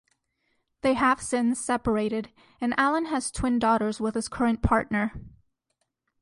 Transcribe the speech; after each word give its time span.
They 0.81 0.95
have 0.95 1.21
since 1.21 1.59
separated 1.59 2.31
and 2.59 2.73
Allan 2.75 3.05
has 3.05 3.29
twin 3.29 3.59
daughters 3.59 3.99
with 4.01 4.15
his 4.15 4.29
current 4.29 4.63
partner. 4.63 5.11